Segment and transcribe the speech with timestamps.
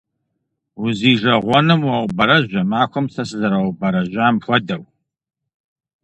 [0.83, 4.83] Узижэгъуэным уаубэрэжь а махуэм сэ сызэраубэрэжьам хуэдэу!